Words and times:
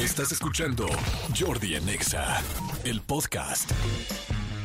Estás 0.00 0.32
escuchando 0.32 0.86
Jordi 1.38 1.74
en 1.74 1.86
Exa, 1.86 2.42
el 2.84 3.02
podcast. 3.02 3.70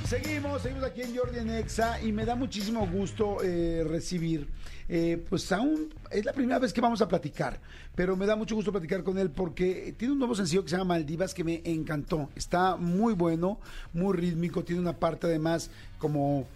Seguimos, 0.07 0.61
seguimos 0.61 0.85
aquí 0.85 1.01
en 1.01 1.13
Jordi 1.13 1.39
en 1.39 1.49
Exa 1.49 2.01
y 2.01 2.13
me 2.13 2.23
da 2.23 2.35
muchísimo 2.35 2.87
gusto 2.87 3.43
eh, 3.43 3.83
recibir, 3.85 4.47
eh, 4.87 5.21
pues 5.29 5.51
aún 5.51 5.93
es 6.09 6.23
la 6.23 6.31
primera 6.31 6.57
vez 6.57 6.71
que 6.71 6.79
vamos 6.79 7.01
a 7.01 7.09
platicar, 7.09 7.59
pero 7.95 8.15
me 8.15 8.25
da 8.25 8.37
mucho 8.37 8.55
gusto 8.55 8.71
platicar 8.71 9.03
con 9.03 9.17
él 9.17 9.29
porque 9.29 9.93
tiene 9.97 10.13
un 10.13 10.19
nuevo 10.19 10.35
sencillo 10.35 10.63
que 10.63 10.69
se 10.69 10.77
llama 10.77 10.95
Maldivas 10.95 11.33
que 11.33 11.43
me 11.43 11.61
encantó. 11.65 12.29
Está 12.33 12.77
muy 12.77 13.13
bueno, 13.13 13.59
muy 13.91 14.15
rítmico, 14.15 14.63
tiene 14.63 14.81
una 14.81 14.93
parte 14.93 15.27
además 15.27 15.69
como 15.99 16.47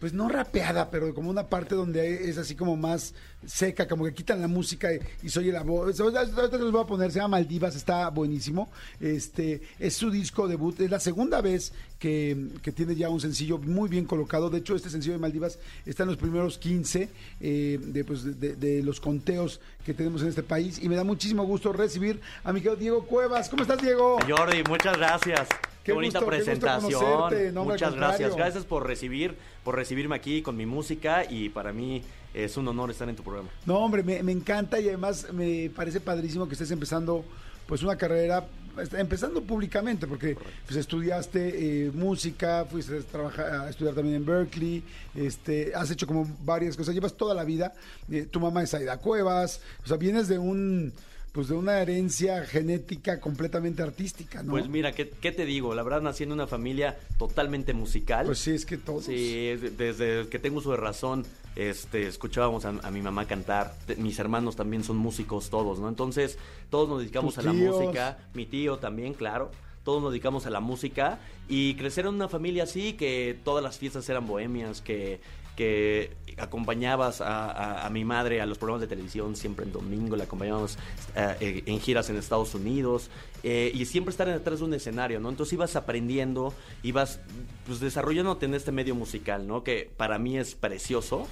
pues 0.00 0.14
no 0.14 0.28
rapeada, 0.28 0.90
pero 0.90 1.14
como 1.14 1.28
una 1.28 1.46
parte 1.46 1.74
donde 1.74 2.28
es 2.28 2.38
así 2.38 2.56
como 2.56 2.74
más 2.76 3.14
seca, 3.46 3.86
como 3.86 4.06
que 4.06 4.14
quitan 4.14 4.40
la 4.40 4.48
música 4.48 4.92
y, 4.92 4.98
y 5.22 5.28
se 5.28 5.38
oye 5.40 5.52
la 5.52 5.62
voz. 5.62 6.00
Ahorita 6.00 6.24
les 6.24 6.72
voy 6.72 6.82
a 6.82 6.86
poner, 6.86 7.12
se 7.12 7.18
llama 7.18 7.36
Maldivas, 7.36 7.76
está 7.76 8.08
buenísimo. 8.08 8.70
Este 8.98 9.60
es 9.78 9.94
su 9.94 10.10
disco 10.10 10.48
debut, 10.48 10.80
es 10.80 10.90
la 10.90 11.00
segunda 11.00 11.42
vez 11.42 11.72
que, 12.00 12.48
que 12.62 12.72
tiene 12.72 12.96
ya 12.96 13.10
un 13.10 13.20
sencillo 13.20 13.58
muy 13.58 13.88
bien 13.88 14.06
colocado. 14.06 14.48
De 14.48 14.58
hecho, 14.58 14.74
este 14.74 14.88
sencillo 14.88 15.12
de 15.12 15.20
Maldivas 15.20 15.58
está 15.84 16.02
en 16.02 16.08
los 16.08 16.18
primeros 16.18 16.56
15 16.56 17.08
eh, 17.40 17.78
de, 17.80 18.04
pues, 18.04 18.40
de, 18.40 18.56
de 18.56 18.82
los 18.82 19.00
conteos 19.00 19.60
que 19.84 19.92
tenemos 19.92 20.22
en 20.22 20.28
este 20.28 20.42
país 20.42 20.82
y 20.82 20.88
me 20.88 20.96
da 20.96 21.04
muchísimo 21.04 21.44
gusto 21.44 21.72
recibir 21.74 22.20
a 22.42 22.52
mi 22.52 22.60
querido 22.60 22.76
Diego 22.76 23.04
Cuevas. 23.04 23.50
¿Cómo 23.50 23.62
estás, 23.62 23.82
Diego? 23.82 24.18
Jordi, 24.26 24.64
muchas 24.66 24.96
gracias. 24.96 25.46
Qué, 25.48 25.56
Qué 25.84 25.92
bonita 25.92 26.20
gusto, 26.20 26.30
qué 26.30 26.38
gusto 26.38 26.66
presentación. 26.66 27.54
No, 27.54 27.64
muchas 27.64 27.94
gracias. 27.94 28.34
Gracias 28.34 28.64
por 28.64 28.86
recibir, 28.86 29.36
por 29.62 29.76
recibirme 29.76 30.16
aquí 30.16 30.40
con 30.40 30.56
mi 30.56 30.64
música 30.64 31.24
y 31.28 31.50
para 31.50 31.74
mí 31.74 32.02
es 32.32 32.56
un 32.56 32.66
honor 32.66 32.90
estar 32.90 33.10
en 33.10 33.16
tu 33.16 33.22
programa. 33.22 33.50
No, 33.66 33.78
hombre, 33.78 34.02
me, 34.02 34.22
me 34.22 34.32
encanta 34.32 34.80
y 34.80 34.88
además 34.88 35.26
me 35.34 35.70
parece 35.76 36.00
padrísimo 36.00 36.48
que 36.48 36.54
estés 36.54 36.70
empezando 36.70 37.26
pues 37.66 37.82
una 37.84 37.96
carrera, 37.96 38.48
empezando 38.92 39.42
públicamente, 39.42 40.06
porque 40.06 40.36
pues, 40.66 40.76
estudiaste 40.76 41.86
eh, 41.86 41.90
música, 41.92 42.64
fuiste 42.64 42.98
a, 42.98 43.00
trabajar, 43.02 43.46
a 43.62 43.70
estudiar 43.70 43.94
también 43.94 44.16
en 44.16 44.26
Berkeley, 44.26 44.82
este, 45.14 45.72
has 45.74 45.90
hecho 45.90 46.06
como 46.06 46.26
varias 46.44 46.76
cosas, 46.76 46.94
llevas 46.94 47.14
toda 47.16 47.34
la 47.34 47.44
vida, 47.44 47.72
eh, 48.10 48.26
tu 48.30 48.40
mamá 48.40 48.62
es 48.62 48.74
Aida 48.74 48.98
Cuevas, 48.98 49.60
o 49.84 49.86
sea, 49.88 49.96
vienes 49.96 50.28
de 50.28 50.38
un 50.38 50.92
pues 51.32 51.46
de 51.46 51.54
una 51.54 51.80
herencia 51.80 52.44
genética 52.44 53.20
completamente 53.20 53.84
artística, 53.84 54.42
¿no? 54.42 54.50
Pues 54.50 54.68
mira, 54.68 54.90
¿qué, 54.90 55.08
qué 55.08 55.30
te 55.30 55.44
digo? 55.46 55.76
La 55.76 55.84
verdad 55.84 56.00
nací 56.00 56.24
en 56.24 56.32
una 56.32 56.48
familia 56.48 56.98
totalmente 57.18 57.72
musical. 57.72 58.26
Pues 58.26 58.40
sí, 58.40 58.50
es 58.50 58.66
que 58.66 58.76
todos. 58.78 59.04
Sí, 59.04 59.46
es- 59.46 59.78
desde 59.78 60.26
que 60.28 60.40
tengo 60.40 60.58
uso 60.58 60.72
de 60.72 60.78
razón, 60.78 61.24
este, 61.56 62.06
escuchábamos 62.06 62.64
a, 62.64 62.70
a 62.70 62.90
mi 62.90 63.00
mamá 63.02 63.26
cantar. 63.26 63.74
Te- 63.86 63.96
Mis 63.96 64.18
hermanos 64.18 64.56
también 64.56 64.84
son 64.84 64.96
músicos 64.96 65.50
todos, 65.50 65.78
¿no? 65.78 65.88
Entonces, 65.88 66.38
todos 66.70 66.88
nos 66.88 67.00
dedicamos 67.00 67.36
a 67.38 67.42
la 67.42 67.52
música. 67.52 68.18
Mi 68.34 68.46
tío 68.46 68.78
también, 68.78 69.14
claro. 69.14 69.50
Todos 69.84 70.02
nos 70.02 70.12
dedicamos 70.12 70.46
a 70.46 70.50
la 70.50 70.60
música 70.60 71.18
y 71.48 71.74
crecer 71.74 72.04
en 72.06 72.14
una 72.14 72.28
familia 72.28 72.64
así, 72.64 72.92
que 72.92 73.38
todas 73.44 73.64
las 73.64 73.78
fiestas 73.78 74.08
eran 74.10 74.26
bohemias, 74.26 74.80
que, 74.82 75.20
que 75.60 76.16
acompañabas 76.38 77.20
a, 77.20 77.86
mi 77.92 78.02
madre 78.02 78.40
a 78.40 78.46
los 78.46 78.56
programas 78.56 78.80
de 78.80 78.86
televisión 78.86 79.36
siempre 79.36 79.66
en 79.66 79.72
domingo, 79.72 80.16
la 80.16 80.24
acompañábamos 80.24 80.78
eh, 81.14 81.64
en 81.66 81.78
giras 81.80 82.08
en 82.08 82.16
Estados 82.16 82.54
Unidos 82.54 83.10
eh, 83.42 83.70
y 83.74 83.84
siempre 83.84 84.10
estar 84.10 84.26
detrás 84.26 84.60
de 84.60 84.64
un 84.64 84.72
escenario, 84.72 85.20
¿no? 85.20 85.28
Entonces 85.28 85.52
ibas 85.52 85.76
aprendiendo, 85.76 86.54
ibas 86.82 87.20
pues 87.66 87.78
desarrollándote 87.78 88.46
en 88.46 88.54
este 88.54 88.72
medio 88.72 88.94
musical, 88.94 89.46
¿no? 89.46 89.62
Que 89.62 89.90
para 89.98 90.18
mí 90.18 90.38
es 90.38 90.54
precioso. 90.54 91.28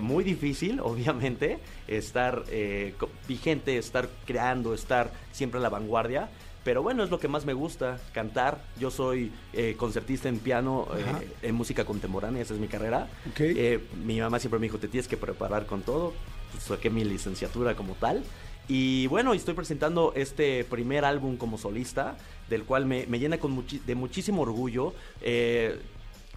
Muy 0.00 0.22
difícil, 0.22 0.78
obviamente, 0.84 1.58
estar 1.88 2.44
vigente, 3.26 3.78
estar 3.78 4.08
creando, 4.26 4.74
estar 4.74 5.10
siempre 5.32 5.58
a 5.58 5.62
la 5.62 5.70
vanguardia. 5.70 6.30
Pero 6.66 6.82
bueno, 6.82 7.04
es 7.04 7.10
lo 7.10 7.20
que 7.20 7.28
más 7.28 7.46
me 7.46 7.52
gusta, 7.52 8.00
cantar. 8.12 8.60
Yo 8.76 8.90
soy 8.90 9.30
eh, 9.52 9.76
concertista 9.78 10.28
en 10.28 10.40
piano, 10.40 10.88
eh, 10.98 11.28
en 11.42 11.54
música 11.54 11.84
contemporánea, 11.84 12.42
esa 12.42 12.54
es 12.54 12.60
mi 12.60 12.66
carrera. 12.66 13.06
Eh, 13.56 13.80
mi 14.04 14.18
mamá 14.18 14.40
siempre 14.40 14.58
me 14.58 14.64
dijo, 14.66 14.76
te 14.76 14.88
tienes 14.88 15.06
que 15.06 15.16
preparar 15.16 15.66
con 15.66 15.82
todo. 15.82 16.12
Pues, 16.50 16.64
saqué 16.64 16.90
mi 16.90 17.04
licenciatura 17.04 17.76
como 17.76 17.94
tal. 17.94 18.24
Y 18.66 19.06
bueno, 19.06 19.32
estoy 19.32 19.54
presentando 19.54 20.12
este 20.16 20.64
primer 20.64 21.04
álbum 21.04 21.36
como 21.36 21.56
solista, 21.56 22.16
del 22.50 22.64
cual 22.64 22.84
me, 22.84 23.06
me 23.06 23.20
llena 23.20 23.38
con 23.38 23.56
muchi- 23.56 23.80
de 23.84 23.94
muchísimo 23.94 24.42
orgullo, 24.42 24.92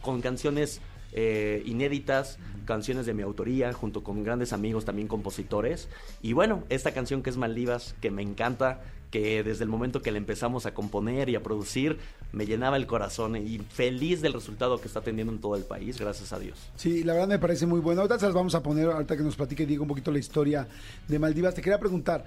con 0.04 0.22
canciones 0.22 0.80
eh, 1.14 1.64
inéditas, 1.66 2.38
canciones 2.66 3.06
de 3.06 3.14
mi 3.14 3.24
autoría, 3.24 3.74
junto 3.74 4.04
con 4.04 4.24
grandes 4.24 4.54
amigos 4.54 4.86
también 4.86 5.08
compositores. 5.08 5.90
Y 6.22 6.34
bueno, 6.34 6.64
esta 6.70 6.92
canción 6.92 7.24
que 7.24 7.30
es 7.30 7.38
Maldivas, 7.38 7.96
que 8.02 8.12
me 8.12 8.22
encanta, 8.22 8.82
que 9.12 9.44
desde 9.44 9.64
el 9.64 9.70
momento 9.70 10.02
que 10.02 10.12
la 10.12 10.20
empezamos 10.20 10.66
a 10.66 10.74
componer 10.74 11.30
y 11.30 11.36
a 11.36 11.42
producir, 11.42 11.98
me 12.32 12.46
llenaba 12.46 12.78
el 12.78 12.86
corazón 12.86 13.36
y 13.36 13.58
feliz 13.58 14.22
del 14.22 14.34
resultado 14.34 14.80
que 14.80 14.88
está 14.88 15.02
teniendo 15.02 15.34
en 15.34 15.40
todo 15.40 15.56
el 15.56 15.64
país, 15.64 16.00
gracias 16.00 16.32
a 16.32 16.40
Dios. 16.40 16.58
Sí, 16.76 17.04
la 17.04 17.14
verdad 17.14 17.28
me 17.28 17.40
parece 17.40 17.66
muy 17.66 17.80
bueno. 17.80 18.02
Ahorita 18.02 18.20
se 18.20 18.26
las 18.26 18.36
vamos 18.36 18.54
a 18.54 18.62
poner, 18.62 18.88
ahorita 18.88 19.18
que 19.18 19.24
nos 19.24 19.36
platique 19.36 19.66
Diego 19.66 19.84
un 19.84 19.90
poquito 19.90 20.12
la 20.12 20.20
historia 20.20 20.68
de 21.08 21.20
Maldivas. 21.20 21.56
Te 21.56 21.62
quería 21.62 21.80
preguntar, 21.80 22.26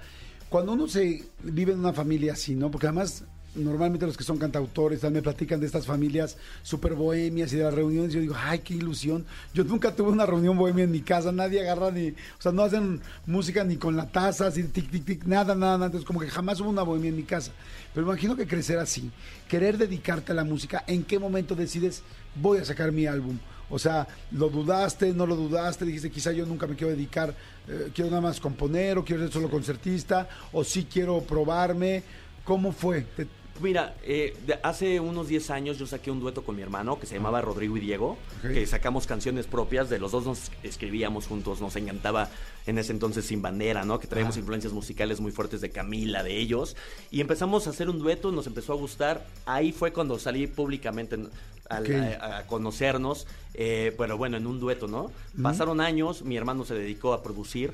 cuando 0.49 0.73
uno 0.73 0.87
se 0.87 1.23
vive 1.41 1.71
en 1.71 1.79
una 1.79 1.93
familia 1.93 2.33
así, 2.33 2.53
¿no? 2.53 2.69
Porque 2.69 2.87
además, 2.87 3.23
normalmente 3.55 4.05
los 4.05 4.17
que 4.17 4.23
son 4.23 4.37
cantautores 4.37 5.03
me 5.11 5.21
platican 5.21 5.59
de 5.59 5.65
estas 5.65 5.85
familias 5.85 6.37
súper 6.61 6.93
bohemias 6.93 7.53
y 7.53 7.57
de 7.57 7.63
las 7.63 7.73
reuniones. 7.73 8.13
Yo 8.13 8.19
digo, 8.19 8.35
ay, 8.37 8.59
qué 8.59 8.73
ilusión. 8.73 9.25
Yo 9.53 9.63
nunca 9.63 9.95
tuve 9.95 10.09
una 10.11 10.25
reunión 10.25 10.57
bohemia 10.57 10.83
en 10.83 10.91
mi 10.91 11.01
casa, 11.01 11.31
nadie 11.31 11.61
agarra 11.61 11.91
ni, 11.91 12.09
o 12.09 12.41
sea, 12.41 12.51
no 12.51 12.63
hacen 12.63 13.01
música 13.25 13.63
ni 13.63 13.77
con 13.77 13.95
la 13.95 14.07
taza, 14.09 14.47
así, 14.47 14.63
tic, 14.63 14.89
tic, 14.89 15.05
tic, 15.05 15.23
nada, 15.25 15.55
nada, 15.55 15.73
nada. 15.73 15.85
Entonces, 15.87 16.05
como 16.07 16.19
que 16.19 16.29
jamás 16.29 16.59
hubo 16.61 16.69
una 16.69 16.83
bohemia 16.83 17.09
en 17.09 17.15
mi 17.15 17.23
casa. 17.23 17.51
Pero 17.93 18.05
imagino 18.07 18.35
que 18.35 18.47
crecer 18.47 18.79
así, 18.79 19.11
querer 19.47 19.77
dedicarte 19.77 20.31
a 20.31 20.35
la 20.35 20.43
música, 20.43 20.83
¿en 20.87 21.03
qué 21.03 21.19
momento 21.19 21.55
decides, 21.55 22.01
voy 22.35 22.59
a 22.59 22.65
sacar 22.65 22.91
mi 22.91 23.05
álbum? 23.05 23.37
O 23.69 23.79
sea, 23.79 24.07
¿lo 24.31 24.49
dudaste, 24.49 25.13
no 25.13 25.25
lo 25.25 25.35
dudaste? 25.35 25.85
Dijiste, 25.85 26.11
quizá 26.11 26.31
yo 26.31 26.45
nunca 26.45 26.67
me 26.67 26.75
quiero 26.75 26.91
dedicar, 26.93 27.33
eh, 27.67 27.89
quiero 27.93 28.09
nada 28.11 28.21
más 28.21 28.39
componer 28.39 28.97
o 28.97 29.05
quiero 29.05 29.23
ser 29.23 29.31
solo 29.31 29.49
concertista 29.49 30.27
o 30.51 30.63
sí 30.63 30.85
quiero 30.91 31.21
probarme. 31.21 32.03
¿Cómo 32.43 32.71
fue? 32.71 33.01
Te- 33.01 33.27
Mira, 33.61 33.95
eh, 34.03 34.35
hace 34.63 34.99
unos 34.99 35.27
10 35.27 35.51
años 35.51 35.77
yo 35.77 35.85
saqué 35.85 36.09
un 36.09 36.19
dueto 36.19 36.43
con 36.43 36.55
mi 36.55 36.63
hermano 36.63 36.99
que 36.99 37.05
se 37.05 37.15
llamaba 37.15 37.39
Rodrigo 37.39 37.77
y 37.77 37.81
Diego, 37.81 38.17
que 38.41 38.65
sacamos 38.65 39.05
canciones 39.05 39.45
propias, 39.45 39.89
de 39.89 39.99
los 39.99 40.11
dos 40.11 40.25
nos 40.25 40.51
escribíamos 40.63 41.27
juntos, 41.27 41.61
nos 41.61 41.75
encantaba 41.75 42.29
en 42.65 42.79
ese 42.79 42.91
entonces 42.91 43.25
Sin 43.25 43.43
Bandera, 43.43 43.85
¿no? 43.85 43.99
Que 43.99 44.07
traíamos 44.07 44.37
influencias 44.37 44.73
musicales 44.73 45.21
muy 45.21 45.31
fuertes 45.31 45.61
de 45.61 45.69
Camila, 45.69 46.23
de 46.23 46.39
ellos, 46.39 46.75
y 47.11 47.21
empezamos 47.21 47.67
a 47.67 47.69
hacer 47.69 47.89
un 47.89 47.99
dueto, 47.99 48.31
nos 48.31 48.47
empezó 48.47 48.73
a 48.73 48.75
gustar, 48.75 49.25
ahí 49.45 49.71
fue 49.71 49.93
cuando 49.93 50.17
salí 50.17 50.47
públicamente 50.47 51.19
a, 51.69 52.37
a 52.37 52.47
conocernos, 52.47 53.27
eh, 53.53 53.93
bueno, 53.97 54.17
bueno, 54.17 54.35
en 54.37 54.47
un 54.47 54.59
dueto, 54.59 54.87
¿no? 54.87 55.11
Pasaron 55.41 55.79
años, 55.79 56.23
mi 56.23 56.37
hermano 56.37 56.65
se 56.65 56.73
dedicó 56.73 57.13
a 57.13 57.21
producir, 57.21 57.71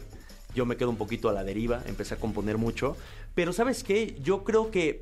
yo 0.54 0.66
me 0.66 0.76
quedo 0.76 0.90
un 0.90 0.98
poquito 0.98 1.30
a 1.30 1.34
la 1.34 1.44
deriva, 1.46 1.82
empecé 1.86 2.16
a 2.16 2.18
componer 2.18 2.58
mucho, 2.58 2.98
pero 3.34 3.54
¿sabes 3.54 3.84
qué? 3.84 4.18
Yo 4.22 4.44
creo 4.44 4.72
que 4.72 5.02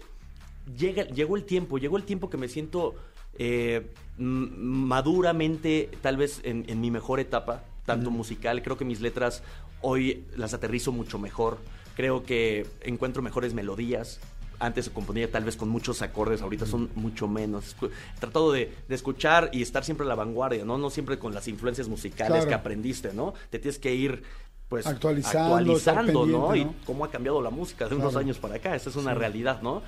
llega, 0.75 1.03
llegó 1.05 1.35
el 1.37 1.43
tiempo, 1.43 1.77
llegó 1.77 1.97
el 1.97 2.03
tiempo 2.03 2.29
que 2.29 2.37
me 2.37 2.47
siento 2.47 2.95
eh, 3.39 3.91
maduramente, 4.17 5.89
tal 6.01 6.17
vez 6.17 6.41
en, 6.43 6.65
en 6.67 6.81
mi 6.81 6.91
mejor 6.91 7.19
etapa, 7.19 7.63
tanto 7.85 8.11
musical, 8.11 8.61
creo 8.61 8.77
que 8.77 8.85
mis 8.85 8.99
letras 9.01 9.43
hoy 9.81 10.25
las 10.35 10.53
aterrizo 10.53 10.91
mucho 10.91 11.19
mejor, 11.19 11.57
creo 11.95 12.23
que 12.23 12.65
encuentro 12.81 13.21
mejores 13.21 13.53
melodías. 13.53 14.19
Antes 14.59 14.85
se 14.85 14.91
componía 14.91 15.29
tal 15.29 15.43
vez 15.43 15.55
con 15.55 15.69
muchos 15.69 16.01
acordes, 16.01 16.41
ahorita 16.41 16.65
son 16.65 16.89
mucho 16.95 17.27
menos. 17.27 17.75
He 17.83 18.19
tratado 18.19 18.51
de, 18.51 18.73
de 18.89 18.95
escuchar 18.95 19.51
y 19.53 19.61
estar 19.61 19.85
siempre 19.85 20.03
a 20.03 20.09
la 20.09 20.15
vanguardia, 20.15 20.65
¿no? 20.65 20.79
No 20.79 20.89
siempre 20.89 21.19
con 21.19 21.31
las 21.35 21.47
influencias 21.47 21.87
musicales 21.87 22.31
Claro. 22.37 22.47
que 22.49 22.55
aprendiste, 22.55 23.13
¿no? 23.13 23.35
Te 23.51 23.59
tienes 23.59 23.77
que 23.77 23.93
ir 23.93 24.23
pues 24.67 24.87
Actualizando, 24.87 26.25
¿no? 26.25 26.55
Y 26.55 26.67
cómo 26.87 27.05
ha 27.05 27.11
cambiado 27.11 27.39
la 27.39 27.51
música 27.51 27.87
de 27.87 27.95
unos 27.95 28.15
años 28.15 28.39
para 28.39 28.55
acá. 28.55 28.75
Esa 28.75 28.89
es 28.89 28.95
una 28.95 29.13
Sí. 29.13 29.19
realidad, 29.19 29.61
¿no? 29.61 29.83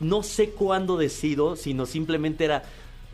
No 0.00 0.22
sé 0.22 0.50
cuándo 0.50 0.96
decido, 0.96 1.56
sino 1.56 1.86
simplemente 1.86 2.44
era. 2.44 2.62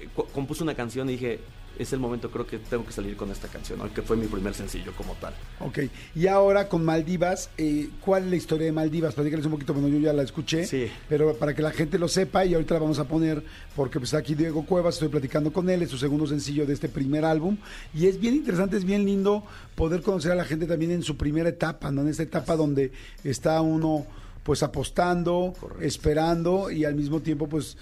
eh, 0.01 0.09
Compuse 0.35 0.63
una 0.63 0.75
canción 0.75 1.09
y 1.09 1.13
dije, 1.13 1.41
es 1.79 1.93
el 1.95 1.99
momento, 2.01 2.31
creo 2.31 2.47
que 2.47 2.59
tengo 2.59 2.85
que 2.85 2.93
salir 2.93 3.17
con 3.17 3.31
esta 3.31 3.49
canción, 3.49 3.79
¿no? 3.79 3.91
que 3.95 4.03
fue 4.03 4.15
mi 4.17 4.27
primer 4.27 4.53
sencillo 4.55 4.93
como 4.99 5.15
tal. 5.15 5.33
Ok, 5.61 5.79
y 6.15 6.27
ahora 6.27 6.69
con 6.69 6.85
Maldivas, 6.85 7.49
eh, 7.57 7.89
¿cuál 8.05 8.25
es 8.25 8.31
la 8.31 8.37
historia 8.37 8.67
de 8.67 8.73
Maldivas? 8.73 9.15
Platícales 9.15 9.47
un 9.47 9.53
poquito, 9.53 9.73
bueno, 9.73 9.89
yo 9.89 9.99
ya 9.99 10.13
la 10.13 10.23
escuché, 10.23 10.67
Sí. 10.67 10.91
pero 11.09 11.35
para 11.37 11.55
que 11.55 11.63
la 11.63 11.71
gente 11.71 11.99
lo 11.99 12.07
sepa 12.09 12.45
y 12.45 12.53
ahorita 12.53 12.75
la 12.75 12.81
vamos 12.81 12.99
a 12.99 13.05
poner, 13.09 13.43
porque 13.77 13.99
pues 13.99 14.13
aquí 14.13 14.35
Diego 14.35 14.67
Cuevas, 14.67 14.97
estoy 14.97 15.09
platicando 15.09 15.53
con 15.55 15.71
él, 15.71 15.81
es 15.83 15.89
su 15.91 15.97
segundo 15.97 16.27
sencillo 16.27 16.67
de 16.67 16.75
este 16.75 16.89
primer 16.91 17.25
álbum, 17.25 17.57
y 17.95 18.09
es 18.09 18.21
bien 18.21 18.35
interesante, 18.35 18.77
es 18.77 18.85
bien 18.85 19.07
lindo 19.07 19.43
poder 19.75 20.03
conocer 20.03 20.33
a 20.33 20.35
la 20.35 20.45
gente 20.45 20.67
también 20.67 20.91
en 20.91 21.03
su 21.03 21.17
primera 21.17 21.49
etapa, 21.49 21.91
¿no? 21.91 22.03
En 22.03 22.09
esta 22.09 22.25
etapa 22.25 22.57
donde 22.57 22.93
está 23.25 23.59
uno 23.63 24.07
pues 24.43 24.63
apostando, 24.63 25.53
Correcto. 25.59 25.85
esperando 25.85 26.71
y 26.71 26.85
al 26.85 26.95
mismo 26.95 27.21
tiempo 27.21 27.49
pues 27.49 27.77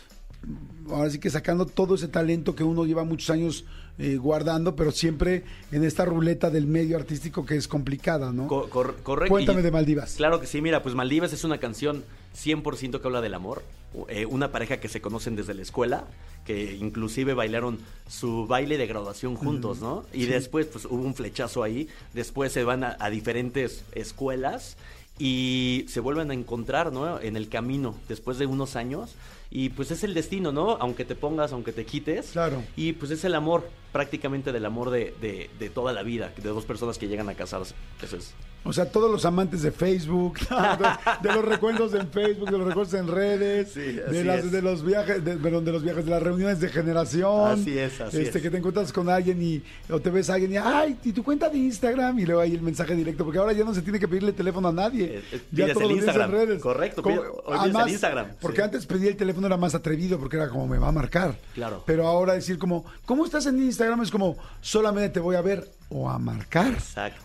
ahora 0.91 1.11
sí 1.11 1.19
que 1.19 1.31
sacando 1.31 1.67
todo 1.67 1.95
ese 1.97 2.09
talento 2.09 2.55
que 2.55 2.65
uno 2.65 2.85
lleva 2.85 3.05
muchos 3.05 3.31
años 3.31 3.65
eh, 3.99 4.17
guardando, 4.17 4.77
pero 4.77 4.93
siempre 4.93 5.43
en 5.73 5.83
esta 5.85 6.05
ruleta 6.05 6.51
del 6.51 6.67
medio 6.67 6.97
artístico 6.97 7.45
que 7.45 7.57
es 7.57 7.67
complicada, 7.67 8.33
¿no? 8.33 8.47
Co- 8.47 8.71
cor- 8.71 8.97
correcto. 9.03 9.33
Cuéntame 9.33 9.61
de 9.63 9.73
Maldivas. 9.73 10.15
Claro 10.17 10.41
que 10.41 10.47
sí, 10.47 10.61
mira, 10.63 10.83
pues 10.85 10.95
Maldivas 10.95 11.33
es 11.33 11.43
una 11.43 11.59
canción 11.59 12.05
100% 12.37 13.01
que 13.01 13.07
habla 13.07 13.21
del 13.21 13.35
amor. 13.35 13.63
Eh, 14.09 14.27
una 14.27 14.53
pareja 14.53 14.79
que 14.79 14.89
se 14.89 15.01
conocen 15.01 15.35
desde 15.35 15.55
la 15.55 15.63
escuela, 15.63 16.05
que 16.45 16.77
inclusive 16.77 17.35
bailaron 17.35 17.79
su 18.07 18.47
baile 18.47 18.79
de 18.79 18.87
graduación 18.87 19.35
juntos, 19.35 19.81
¿no? 19.81 20.05
Y 20.13 20.27
después, 20.27 20.67
pues 20.67 20.85
hubo 20.85 21.03
un 21.03 21.15
flechazo 21.15 21.63
ahí. 21.65 21.89
Después 22.15 22.53
se 22.53 22.63
van 22.65 22.85
a, 22.85 22.97
a 23.01 23.11
diferentes 23.11 23.85
escuelas 23.93 24.77
y 25.19 25.85
se 25.89 26.01
vuelven 26.01 26.31
a 26.31 26.35
encontrar, 26.35 26.93
¿no? 26.93 27.21
En 27.21 27.37
el 27.37 27.49
camino, 27.49 27.95
después 28.09 28.39
de 28.39 28.47
unos 28.47 28.77
años. 28.77 29.15
Y 29.51 29.71
pues 29.71 29.91
es 29.91 30.05
el 30.05 30.15
destino, 30.15 30.53
¿no? 30.53 30.77
Aunque 30.81 31.05
te 31.05 31.15
pongas, 31.15 31.53
aunque 31.53 31.73
te 31.73 31.87
quites. 31.87 32.33
Claro. 32.33 32.63
Y 32.77 32.93
pues 32.93 33.11
es 33.11 33.25
el 33.25 33.35
amor, 33.35 33.69
prácticamente 33.93 34.53
del 34.53 34.67
amor 34.67 34.91
de, 34.91 35.15
de, 35.21 35.51
de 35.59 35.71
toda 35.71 35.93
la 35.93 36.03
vida, 36.03 36.33
de 36.37 36.49
dos 36.49 36.65
personas 36.65 36.99
que 36.99 37.09
llegan 37.09 37.29
a 37.29 37.35
casarse. 37.35 37.75
Eso 38.03 38.17
es. 38.17 38.35
O 38.65 38.73
sea, 38.73 38.91
todos 38.91 39.11
los 39.11 39.25
amantes 39.25 39.63
de 39.63 39.71
Facebook, 39.71 40.39
de, 41.23 41.33
los 41.33 41.45
recuerdos 41.45 41.95
en 41.95 42.09
Facebook, 42.11 42.51
de 42.51 42.59
los 42.59 42.67
recuerdos 42.67 42.95
en 42.95 43.09
redes, 43.09 43.73
Sí, 43.73 43.81
de, 43.81 44.25
las, 44.25 44.51
de 44.51 44.61
los 44.63 44.85
viajes, 44.85 45.25
de, 45.25 45.37
perdón, 45.37 45.65
de 45.65 45.73
los 45.73 45.83
viajes, 45.83 46.05
de 46.05 46.11
las 46.11 46.23
reuniones 46.23 46.61
de 46.61 46.69
generación. 46.69 47.53
Así 47.61 47.79
es, 47.79 48.01
así 48.01 48.19
este, 48.19 48.39
es. 48.39 48.43
Que 48.43 48.51
te 48.51 48.59
encuentras 48.59 48.93
con 48.93 49.09
alguien 49.09 49.41
y 49.43 49.63
o 49.91 50.01
te 50.01 50.11
ves 50.11 50.29
a 50.29 50.35
alguien 50.35 50.53
y, 50.53 50.57
ay, 50.57 50.99
y 51.05 51.13
tu 51.13 51.23
cuenta 51.23 51.49
de 51.49 51.57
Instagram 51.59 52.19
y 52.19 52.27
luego 52.27 52.41
ahí 52.41 52.55
el 52.55 52.63
mensaje 52.63 52.95
directo, 52.95 53.25
porque 53.25 53.39
ahora 53.39 53.53
ya 53.53 53.65
no 53.65 53.75
se 53.75 53.83
tiene 53.83 53.99
que 53.99 54.09
pedirle 54.09 54.33
teléfono 54.33 54.69
a 54.69 54.73
nadie. 54.73 55.05
Eh, 55.05 55.23
eh, 55.33 55.41
ya 55.53 55.65
pides 55.65 55.73
todo 55.75 55.83
el 55.85 55.89
lo 55.89 55.95
tienes 55.95 56.05
Instagram. 56.05 56.31
en 56.31 56.37
redes. 56.37 56.63
Correcto, 56.63 57.03
Como- 57.03 57.17
pide- 57.23 57.85
el 57.85 57.89
Instagram, 57.91 58.27
Porque 58.41 58.59
sí. 58.59 58.63
antes 58.63 58.87
pedir 58.87 59.09
el 59.09 59.17
teléfono 59.17 59.47
era 59.47 59.57
más 59.57 59.75
atrevido 59.75 60.19
porque 60.19 60.37
era 60.37 60.49
como 60.49 60.67
me 60.67 60.79
va 60.79 60.89
a 60.89 60.93
marcar. 60.93 61.37
Claro. 61.55 61.83
Pero 61.87 62.07
ahora 62.07 62.35
decir 62.35 62.59
como, 62.59 62.85
¿cómo 63.07 63.25
estás 63.25 63.47
en 63.47 63.63
Instagram? 63.63 64.03
Es 64.03 64.11
como, 64.11 64.37
solamente 64.61 65.15
te 65.15 65.21
voy 65.21 65.37
a 65.37 65.41
ver 65.41 65.78
o 65.91 66.09
a 66.09 66.19
marcar. 66.19 66.77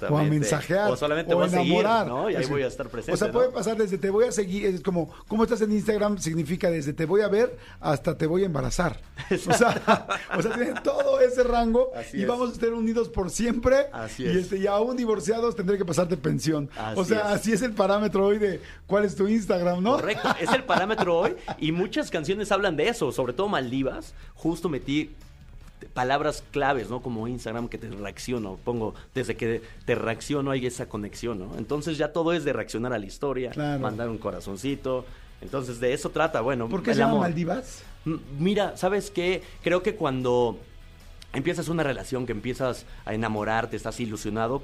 O 0.10 0.18
a 0.18 0.24
mensajear. 0.24 0.89
O 0.89 0.95
solamente 0.95 1.33
o 1.33 1.38
voy 1.38 1.48
a 1.48 1.50
seguir, 1.50 1.68
enamorar. 1.80 2.07
¿no? 2.07 2.30
Y 2.30 2.36
ahí 2.36 2.45
voy 2.45 2.62
a 2.63 2.68
estar 2.68 2.88
presente, 2.88 3.12
O 3.13 3.18
sea, 3.18 3.27
¿no? 3.27 3.33
puede 3.33 3.50
pasar 3.50 3.75
desde 3.77 3.98
te 3.98 4.10
voy 4.10 4.25
a 4.25 4.31
seguir, 4.31 4.65
es 4.68 4.81
como, 4.81 5.12
¿cómo 5.27 5.44
estás 5.44 5.62
en 5.62 5.71
Instagram? 5.74 6.18
Significa 6.18 6.69
desde 6.71 6.94
te 6.94 7.06
voy 7.06 7.21
a 7.21 7.27
ver 7.27 7.57
hasta 7.81 8.18
te 8.18 8.25
voy 8.25 8.44
a 8.44 8.45
embarazar. 8.45 9.01
O 9.31 9.54
sea, 9.54 10.07
o 10.38 10.42
sea 10.42 10.54
tiene 10.54 10.74
todo 10.81 11.19
ese 11.19 11.44
rango 11.44 11.92
Así 11.95 12.18
y 12.19 12.21
es. 12.21 12.27
vamos 12.27 12.51
a 12.51 12.54
estar 12.54 12.71
unidos 12.74 13.10
por 13.10 13.30
siempre. 13.30 13.88
Así 13.92 14.24
y, 14.24 14.27
es. 14.27 14.36
este, 14.38 14.57
y 14.60 14.68
aún 14.68 14.95
divorciados 14.95 15.56
tendré 15.56 15.77
que 15.77 15.86
pasarte 15.86 16.15
pensión. 16.15 16.69
o 16.95 17.01
Así 17.01 17.06
sea, 17.10 17.19
es. 17.19 17.25
así 17.42 17.51
es 17.54 17.62
el 17.63 17.74
parámetro 17.74 18.25
hoy 18.27 18.38
de 18.39 18.62
cuál 18.88 19.04
es 19.04 19.15
tu 19.15 19.27
Instagram, 19.27 19.83
¿no? 19.83 19.94
Correcto, 19.95 20.30
es 20.39 20.51
el 20.54 20.63
parámetro 20.63 21.18
hoy 21.18 21.36
y 21.57 21.71
muchas 21.74 22.10
canciones 22.10 22.51
hablan 22.51 22.77
de 22.77 22.88
eso, 22.88 23.12
sobre 23.12 23.33
todo 23.33 23.50
Maldivas. 23.50 24.13
Justo 24.36 24.69
metí 24.69 25.12
palabras 25.85 26.44
claves, 26.51 26.89
¿no? 26.89 27.01
Como 27.01 27.27
Instagram 27.27 27.68
que 27.69 27.77
te 27.77 27.89
reacciono, 27.89 28.57
pongo, 28.63 28.94
desde 29.13 29.35
que 29.35 29.62
te 29.85 29.95
reacciono 29.95 30.51
hay 30.51 30.65
esa 30.65 30.88
conexión, 30.88 31.39
¿no? 31.39 31.57
Entonces 31.57 31.97
ya 31.97 32.13
todo 32.13 32.33
es 32.33 32.44
de 32.44 32.53
reaccionar 32.53 32.94
a 32.94 33.00
la 33.00 33.06
historia, 33.06 33.51
Claro. 33.51 33.80
mandar 33.80 34.09
un 34.09 34.18
corazoncito. 34.18 35.06
Entonces 35.41 35.80
de 35.80 35.94
eso 35.94 36.09
trata, 36.09 36.41
bueno, 36.41 36.69
¿Por 36.69 36.83
qué 36.83 36.94
se 36.94 37.00
llama. 37.00 37.19
Maldivas? 37.19 37.83
Mira, 38.39 38.75
¿sabes 38.77 39.12
qué? 39.12 39.41
Creo 39.63 39.83
que 39.83 39.95
cuando 39.95 40.57
empiezas 41.33 41.68
una 41.68 41.83
relación, 41.83 42.25
que 42.25 42.31
empiezas 42.31 42.86
a 43.06 43.13
enamorarte, 43.13 43.75
estás 43.75 44.00
ilusionado, 44.00 44.63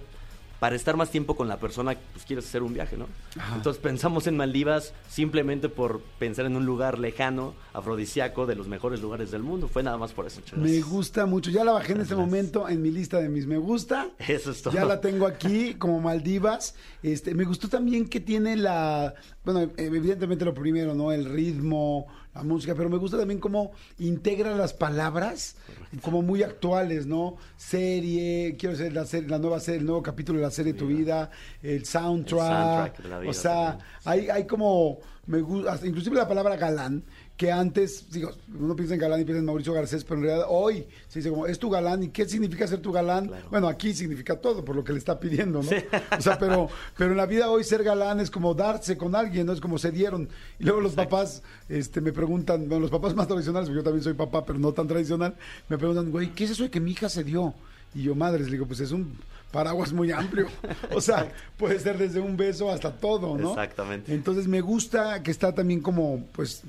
para 0.60 0.76
estar 0.76 0.98
más 0.98 1.10
tiempo 1.10 1.36
con 1.36 1.48
la 1.48 1.58
persona, 1.58 1.96
pues 2.14 2.26
quieres 2.26 2.46
hacer 2.46 2.64
un 2.64 2.74
viaje, 2.74 2.98
¿no? 2.98 3.08
Ajá. 3.38 3.56
Entonces 3.56 3.82
pensamos 3.82 4.28
en 4.28 4.38
Maldivas 4.38 4.94
simplemente 5.10 5.70
por 5.70 6.02
pensar 6.20 6.46
en 6.46 6.56
un 6.56 6.66
lugar 6.66 7.00
lejano, 7.00 7.54
afrodisíaco, 7.74 8.46
de 8.46 8.56
los 8.56 8.68
mejores 8.68 9.02
lugares 9.02 9.32
del 9.32 9.44
mundo. 9.44 9.68
Fue 9.68 9.84
nada 9.84 9.98
más 9.98 10.12
por 10.12 10.28
eso. 10.28 10.42
Me 10.56 10.82
gusta 10.82 11.26
mucho. 11.26 11.50
Ya 11.50 11.64
la 11.64 11.72
bajé 11.72 11.94
en 11.94 12.02
este 12.02 12.16
momento 12.16 12.68
en 12.68 12.82
mi 12.82 12.92
lista 12.92 13.20
de 13.20 13.30
mis 13.30 13.48
me 13.48 13.58
gusta. 13.58 14.10
Eso 14.20 14.52
es 14.52 14.62
todo. 14.62 14.74
Ya 14.74 14.86
la 14.86 15.02
tengo 15.02 15.26
aquí 15.26 15.76
como 15.76 16.00
Maldivas. 16.00 16.76
Este, 17.04 17.34
me 17.34 17.46
gustó 17.46 17.70
también 17.70 18.08
que 18.08 18.20
tiene 18.20 18.56
la, 18.56 19.14
bueno, 19.52 19.72
evidentemente 19.78 20.46
lo 20.46 20.54
primero, 20.54 20.94
¿no? 20.94 21.12
El 21.12 21.26
ritmo, 21.26 22.08
la 22.36 22.44
música, 22.44 22.76
pero 22.76 22.90
me 22.90 22.98
gusta 22.98 23.18
también 23.18 23.40
cómo 23.40 23.72
integra 23.98 24.56
las 24.56 24.74
palabras 24.74 25.56
como 26.02 26.22
muy 26.22 26.44
actuales, 26.44 27.08
¿no? 27.08 27.38
Serie, 27.58 28.56
quiero 28.60 28.78
decir, 28.78 28.94
la, 28.94 29.06
serie, 29.06 29.28
la 29.28 29.40
nueva 29.40 29.60
serie, 29.60 29.80
el 29.80 29.86
nuevo 29.86 30.04
capítulo 30.04 30.40
de 30.40 30.46
la 30.46 30.52
serie 30.52 30.74
Tu 30.74 30.88
Vida, 30.88 31.32
el 31.64 31.86
soundtrack. 31.86 32.48
soundtrack 32.48 33.02
de 33.02 33.10
la 33.10 33.20
vida 33.20 33.32
o 33.32 33.34
sea, 33.34 33.78
también. 33.78 33.88
hay, 34.06 34.30
hay 34.30 34.48
como, 34.48 35.00
me 35.26 35.42
gusta, 35.42 35.80
inclusive 35.84 36.16
la 36.16 36.28
palabra 36.28 36.56
galán, 36.56 37.04
que 37.40 37.54
antes, 37.54 38.12
digo, 38.12 38.34
uno 38.60 38.76
piensa 38.76 38.96
en 38.96 39.00
galán 39.00 39.22
y 39.22 39.24
piensa 39.24 39.40
en 39.40 39.46
Mauricio 39.46 39.72
Garcés, 39.72 40.04
pero 40.04 40.18
en 40.18 40.26
realidad 40.26 40.48
hoy 40.50 40.86
se 41.08 41.20
dice 41.20 41.30
como, 41.30 41.48
es 41.48 41.58
tu 41.58 41.70
galán, 41.70 42.04
¿y 42.04 42.10
qué 42.10 42.28
significa 42.28 42.68
ser 42.68 42.82
tu 42.82 42.92
galán? 42.92 43.28
Claro. 43.28 43.48
Bueno, 43.50 43.70
aquí 43.70 43.94
significa 43.94 44.36
todo, 44.36 44.66
por 44.66 44.76
lo 44.76 44.84
que 44.84 44.92
le 44.92 45.00
está 45.00 45.18
pidiendo, 45.22 45.64
¿no? 45.64 45.70
O 46.18 46.22
sea, 46.22 46.38
pero, 46.38 46.68
pero 46.98 47.12
en 47.12 47.16
la 47.16 47.26
vida 47.26 47.50
hoy 47.50 47.64
ser 47.64 47.82
galán 47.82 48.20
es 48.20 48.30
como 48.30 48.54
darse 48.56 48.98
con 48.98 49.16
alguien, 49.16 49.46
¿no? 49.46 49.54
Es 49.54 49.62
como 49.62 49.78
se 49.78 49.90
dieron. 49.90 50.28
Y 50.60 50.66
luego 50.66 50.82
los 50.82 50.96
papás 50.96 51.42
este, 51.70 52.02
me 52.02 52.12
preguntan, 52.12 52.68
bueno, 52.68 52.82
los 52.82 52.92
papás 52.92 53.16
más 53.16 53.30
tradicionales, 53.30 53.70
porque 53.70 53.80
yo 53.80 53.84
también 53.86 54.04
soy 54.04 54.16
papá, 54.16 54.46
pero 54.46 54.60
no 54.60 54.74
tan 54.74 54.90
tradicional, 54.90 55.34
me 55.70 55.78
preguntan, 55.78 56.12
güey, 56.12 56.34
¿qué 56.36 56.44
es 56.44 56.52
eso 56.52 56.64
de 56.64 56.70
que 56.70 56.82
mi 56.82 56.92
hija 56.92 57.08
se 57.08 57.24
dio? 57.24 57.54
Y 57.96 58.04
yo, 58.04 58.16
madres, 58.16 58.48
le 58.48 58.52
digo, 58.52 58.66
pues 58.66 58.82
es 58.82 58.92
un 58.92 59.18
paraguas 59.50 59.94
muy 59.94 60.12
amplio. 60.12 60.48
O 60.94 61.00
sea, 61.00 61.32
puede 61.56 61.80
ser 61.80 61.98
desde 61.98 62.20
un 62.20 62.36
beso 62.36 62.70
hasta 62.70 62.92
todo, 62.92 63.38
¿no? 63.38 63.52
Exactamente. 63.52 64.14
Entonces 64.14 64.46
me 64.46 64.60
gusta 64.60 65.24
que 65.24 65.32
está 65.32 65.56
también 65.56 65.80
como, 65.80 66.26
pues, 66.34 66.64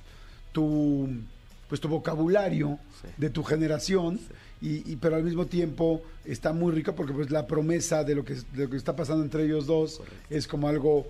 tu, 0.53 1.09
pues, 1.69 1.81
tu 1.81 1.89
vocabulario 1.89 2.79
Sí. 3.03 3.09
de 3.17 3.31
tu 3.31 3.43
generación. 3.43 4.21
Y, 4.63 4.93
y- 4.93 4.97
pero 4.97 5.17
al 5.17 5.23
mismo 5.23 5.47
tiempo 5.47 6.03
está 6.27 6.53
muy 6.53 6.73
rica 6.73 6.95
porque 6.95 7.15
pues 7.15 7.31
la 7.31 7.47
promesa 7.47 8.05
de 8.05 8.15
lo 8.15 8.25
que, 8.27 8.35
de 8.35 8.65
lo 8.65 8.69
que 8.71 8.77
está 8.77 8.95
pasando 8.95 9.23
entre 9.25 9.45
ellos 9.45 9.67
dos 9.67 10.03
es 10.29 10.47
como 10.47 10.69
algo 10.69 11.07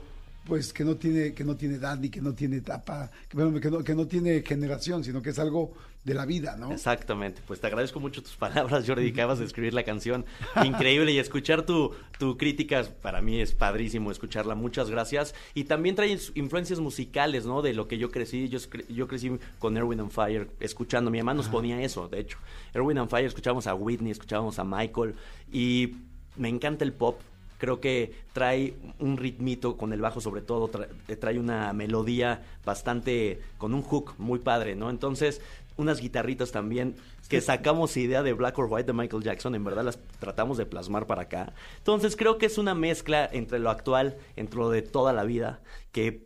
pues 0.46 0.72
que 0.72 0.84
no 0.84 0.96
tiene 0.96 1.34
que 1.34 1.44
no 1.44 1.56
tiene 1.56 1.76
edad 1.76 1.98
ni 1.98 2.08
que 2.08 2.20
no 2.20 2.34
tiene 2.34 2.56
etapa 2.56 3.10
que, 3.28 3.37
no, 3.70 3.84
que 3.84 3.94
no 3.94 4.06
tiene 4.06 4.42
generación 4.42 5.04
sino 5.04 5.22
que 5.22 5.31
es 5.31 5.38
algo 5.38 5.72
de 6.04 6.14
la 6.14 6.25
vida 6.25 6.56
no 6.56 6.72
Exactamente, 6.72 7.42
pues 7.46 7.60
te 7.60 7.66
agradezco 7.66 8.00
mucho 8.00 8.22
tus 8.22 8.34
palabras, 8.37 8.84
Jordi, 8.87 9.12
que 9.12 9.20
acabas 9.20 9.38
de 9.38 9.44
escribir 9.44 9.75
la 9.75 9.82
canción. 9.82 10.25
Increíble 10.64 11.12
y 11.12 11.19
escuchar 11.19 11.66
tu, 11.66 11.92
tu 12.19 12.38
crítica 12.38 12.84
para 13.02 13.20
mí 13.20 13.40
es 13.40 13.52
padrísimo 13.52 14.10
escucharla, 14.10 14.54
muchas 14.54 14.88
gracias. 14.88 15.34
Y 15.54 15.64
también 15.64 15.96
trae 15.96 16.19
influencias 16.34 16.81
musicales, 16.81 17.44
¿no? 17.44 17.60
De 17.60 17.75
lo 17.75 17.86
que 17.86 17.98
yo 17.98 18.10
crecí, 18.10 18.48
yo, 18.48 18.58
yo 18.88 19.08
crecí 19.08 19.31
con 19.58 19.76
Erwin 19.76 20.00
and 20.00 20.10
Fire, 20.10 20.48
escuchando, 20.60 21.10
mi 21.10 21.19
mamá 21.19 21.34
nos 21.34 21.48
ponía 21.48 21.82
eso, 21.82 22.08
de 22.08 22.20
hecho. 22.20 22.38
Erwin 22.72 22.98
and 22.98 23.10
Fire, 23.10 23.26
escuchábamos 23.26 23.66
a 23.66 23.75
Whitney, 23.75 24.10
escuchábamos 24.10 24.58
a 24.58 24.64
Michael 24.64 25.14
y 25.52 25.96
me 26.36 26.48
encanta 26.48 26.84
el 26.84 26.93
pop. 26.93 27.20
Creo 27.60 27.80
que 27.80 28.12
trae 28.32 28.74
un 28.98 29.18
ritmito 29.18 29.76
con 29.76 29.92
el 29.92 30.00
bajo 30.00 30.20
sobre 30.20 30.40
todo, 30.40 30.70
eh, 31.08 31.16
trae 31.16 31.38
una 31.38 31.72
melodía 31.74 32.42
bastante 32.64 33.38
con 33.58 33.74
un 33.74 33.82
hook 33.82 34.14
muy 34.18 34.38
padre, 34.38 34.74
¿no? 34.74 34.88
Entonces, 34.88 35.43
unas 35.76 36.00
guitarritas 36.00 36.52
también 36.52 36.96
que 37.29 37.40
sacamos 37.40 37.96
idea 37.96 38.22
de 38.22 38.32
Black 38.32 38.58
or 38.58 38.67
White 38.69 38.86
de 38.86 38.93
Michael 38.93 39.22
Jackson, 39.22 39.55
en 39.55 39.62
verdad 39.62 39.84
las 39.84 39.98
tratamos 40.19 40.56
de 40.58 40.67
plasmar 40.67 41.06
para 41.06 41.22
acá. 41.22 41.52
Entonces, 41.79 42.17
creo 42.17 42.38
que 42.38 42.46
es 42.46 42.58
una 42.58 42.74
mezcla 42.74 43.29
entre 43.31 43.58
lo 43.58 43.70
actual, 43.70 44.17
entre 44.36 44.58
lo 44.58 44.70
de 44.70 44.82
toda 44.82 45.12
la 45.12 45.24
vida, 45.24 45.60
que 45.93 46.24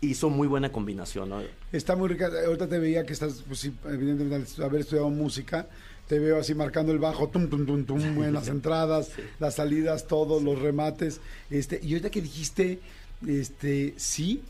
hizo 0.00 0.30
muy 0.30 0.46
buena 0.46 0.70
combinación, 0.70 1.28
¿no? 1.28 1.42
está 1.72 1.96
muy 1.96 2.08
rica 2.08 2.30
ahorita 2.44 2.68
te 2.68 2.78
veía 2.78 3.04
que 3.04 3.14
estás 3.14 3.42
pues 3.48 3.70
evidentemente 3.86 4.62
haber 4.62 4.82
estudiado 4.82 5.08
música 5.08 5.66
te 6.12 6.18
veo 6.18 6.38
así 6.38 6.54
marcando 6.54 6.92
el 6.92 6.98
bajo 6.98 7.30
tum 7.30 7.48
tum 7.48 7.64
tum 7.64 7.84
tum 7.86 8.22
en 8.22 8.34
las 8.34 8.48
entradas 8.48 9.08
las 9.40 9.54
salidas 9.54 10.06
todos 10.06 10.42
los 10.42 10.58
remates 10.58 11.22
este 11.48 11.80
y 11.82 11.92
ahorita 11.94 12.10
que 12.10 12.20
dijiste 12.20 12.80
este 13.26 13.94
sí 13.96 14.42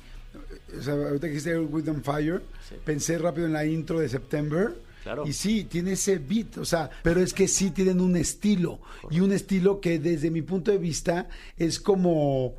o 0.76 0.83
sea, 0.83 0.95
ahorita 0.95 1.28
que 1.28 1.35
dijiste 1.35 1.57
With 1.61 1.88
and 1.88 2.02
Fire 2.02 2.42
Sí. 2.69 2.75
pensé 2.85 3.16
rápido 3.16 3.47
en 3.47 3.52
la 3.52 3.64
intro 3.64 4.00
de 4.00 4.09
September 4.09 4.75
Claro. 5.04 5.25
y 5.25 5.33
sí, 5.33 5.64
tiene 5.71 5.92
ese 5.92 6.19
beat, 6.19 6.59
o 6.59 6.64
sea, 6.64 6.88
pero 7.04 7.21
es 7.21 7.33
que 7.33 7.47
sí 7.49 7.71
tienen 7.71 8.00
un 8.00 8.16
estilo 8.16 8.81
y 9.11 9.21
un 9.21 9.31
estilo 9.33 9.81
que 9.81 9.99
desde 10.00 10.31
mi 10.31 10.42
punto 10.42 10.71
de 10.73 10.78
vista 10.78 11.28
es 11.57 11.78
como 11.78 12.54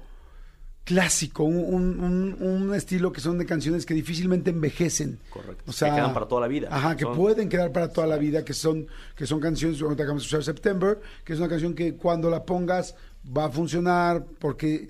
clásico, 0.83 1.43
un, 1.43 1.99
un- 1.99 2.37
un- 2.39 2.73
estilo 2.75 3.11
que 3.11 3.21
son 3.21 3.37
de 3.37 3.45
canciones 3.45 3.85
que 3.85 3.93
difícilmente 3.93 4.49
envejecen. 4.49 5.19
Correcto. 5.29 5.63
O 5.67 5.71
sea, 5.71 5.89
Que 5.89 5.95
quedan 5.95 6.13
para 6.13 6.27
toda 6.27 6.41
la 6.41 6.47
vida. 6.47 6.67
Ajá, 6.71 6.95
que 6.97 7.03
Son- 7.03 7.15
pueden 7.15 7.47
quedar 7.49 7.71
para 7.71 7.89
toda 7.91 8.07
la 8.07 8.17
vida, 8.17 8.43
que 8.43 8.53
son, 8.53 8.87
que 9.15 9.25
son 9.25 9.39
canciones, 9.39 9.81
ahorita 9.81 10.03
acabamos 10.03 10.23
de 10.23 10.27
escuchar 10.27 10.43
September, 10.43 10.99
que 11.23 11.33
es 11.33 11.39
una 11.39 11.47
canción 11.49 11.73
que 11.73 11.95
cuando 11.95 12.29
la 12.29 12.43
pongas 12.45 12.95
va 13.25 13.45
a 13.45 13.49
funcionar, 13.49 14.25
porque, 14.39 14.89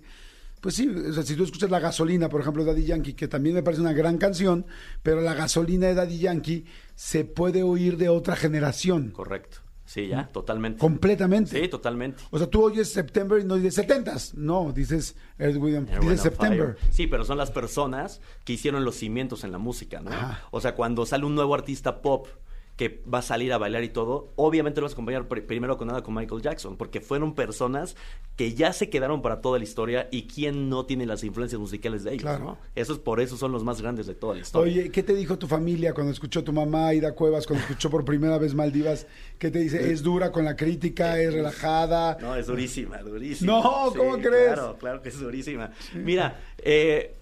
pues 0.61 0.75
sí, 0.75 0.87
o 0.87 1.13
sea, 1.13 1.23
si 1.23 1.35
tú 1.35 1.43
escuchas 1.43 1.69
La 1.69 1.79
Gasolina, 1.79 2.29
por 2.29 2.41
ejemplo, 2.41 2.63
de 2.63 2.71
Daddy 2.71 2.85
Yankee, 2.85 3.13
que 3.13 3.27
también 3.27 3.53
me 3.55 3.61
parece 3.63 3.81
una 3.81 3.93
gran 3.93 4.17
canción, 4.17 4.65
pero 5.03 5.21
La 5.21 5.33
Gasolina 5.35 5.87
de 5.87 5.93
Daddy 5.95 6.17
Yankee 6.19 6.65
se 6.95 7.25
puede 7.25 7.61
oír 7.63 7.97
de 7.97 8.09
otra 8.09 8.35
generación, 8.35 9.11
Correcto. 9.11 9.57
Sí, 9.85 10.07
ya, 10.07 10.27
totalmente. 10.27 10.79
completamente. 10.79 11.59
Sí, 11.59 11.67
totalmente. 11.67 12.23
O 12.31 12.37
sea, 12.37 12.47
tú 12.47 12.63
oyes 12.63 12.91
September 12.91 13.39
y 13.39 13.43
no 13.43 13.55
dices 13.55 13.75
setentas, 13.75 14.33
no, 14.33 14.71
dices 14.71 15.15
Earth, 15.37 15.57
Wind 15.57 15.89
Air, 15.89 15.99
dices 15.99 16.21
September. 16.21 16.77
Fire. 16.79 16.93
Sí, 16.93 17.07
pero 17.07 17.25
son 17.25 17.37
las 17.37 17.51
personas 17.51 18.21
que 18.45 18.53
hicieron 18.53 18.85
los 18.85 18.95
cimientos 18.95 19.43
en 19.43 19.51
la 19.51 19.57
música, 19.57 19.99
¿no? 19.99 20.11
Ajá. 20.11 20.47
O 20.51 20.61
sea, 20.61 20.75
cuando 20.75 21.05
sale 21.05 21.25
un 21.25 21.35
nuevo 21.35 21.53
artista 21.53 22.01
pop 22.01 22.27
que 22.75 23.03
va 23.11 23.19
a 23.19 23.21
salir 23.21 23.53
a 23.53 23.59
bailar 23.59 23.83
y 23.83 23.89
todo, 23.89 24.33
obviamente 24.35 24.81
lo 24.81 24.85
vas 24.85 24.93
a 24.93 24.95
acompañar 24.95 25.29
pr- 25.29 25.45
primero 25.45 25.77
con 25.77 25.87
nada 25.89 26.01
con 26.01 26.15
Michael 26.15 26.41
Jackson, 26.41 26.75
porque 26.75 27.01
fueron 27.01 27.35
personas 27.35 27.95
que 28.35 28.55
ya 28.55 28.73
se 28.73 28.89
quedaron 28.89 29.21
para 29.21 29.41
toda 29.41 29.59
la 29.59 29.63
historia 29.63 30.07
y 30.11 30.23
quién 30.23 30.69
no 30.69 30.85
tiene 30.87 31.05
las 31.05 31.23
influencias 31.23 31.59
musicales 31.61 32.03
de 32.03 32.11
ellos, 32.13 32.23
Claro. 32.23 32.43
¿no? 32.43 32.57
Esos 32.75 32.97
por 32.97 33.19
eso 33.21 33.37
son 33.37 33.51
los 33.51 33.63
más 33.63 33.79
grandes 33.79 34.07
de 34.07 34.15
toda 34.15 34.33
la 34.33 34.41
historia. 34.41 34.73
Oye, 34.73 34.89
¿qué 34.89 35.03
te 35.03 35.13
dijo 35.13 35.37
tu 35.37 35.47
familia 35.47 35.93
cuando 35.93 36.11
escuchó 36.11 36.43
tu 36.43 36.51
mamá 36.51 36.93
Ida 36.95 37.13
Cuevas, 37.13 37.45
cuando 37.45 37.61
escuchó 37.63 37.91
por 37.91 38.03
primera 38.05 38.39
vez 38.39 38.55
Maldivas? 38.55 39.05
¿Qué 39.37 39.51
te 39.51 39.59
dice? 39.59 39.91
¿Es 39.91 40.01
dura 40.01 40.31
con 40.31 40.43
la 40.43 40.55
crítica? 40.55 41.19
¿Es 41.21 41.31
relajada? 41.31 42.17
No, 42.19 42.35
es 42.35 42.47
durísima, 42.47 42.97
durísima. 43.03 43.53
No, 43.53 43.93
¿cómo 43.95 44.17
crees? 44.17 44.53
Claro, 44.53 44.77
claro 44.79 45.01
que 45.03 45.09
es 45.09 45.19
durísima. 45.19 45.69
Mira, 45.93 46.39
eh, 46.57 47.17